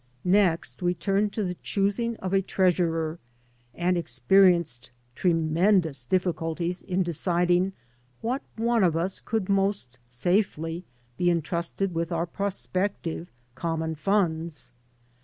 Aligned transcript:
Next 0.25 0.81
we 0.81 0.95
turned 0.95 1.31
to 1.33 1.43
the 1.43 1.53
choosing 1.61 2.17
of 2.17 2.33
a 2.33 2.41
treasurer, 2.41 3.19
and 3.75 3.95
experienced 3.99 4.89
tremendous 5.13 6.05
difficulties 6.05 6.81
in 6.81 7.03
deciding 7.03 7.73
what 8.19 8.41
one 8.55 8.83
of 8.83 8.97
us 8.97 9.19
could 9.19 9.47
most 9.47 9.99
safely 10.07 10.85
be 11.17 11.29
intrusted 11.29 11.93
with 11.93 12.11
our 12.11 12.25
prospective 12.25 13.31
common 13.53 13.93
funds. 13.93 14.71